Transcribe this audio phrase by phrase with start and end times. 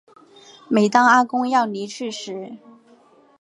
[0.67, 2.57] 每当阿公要离去时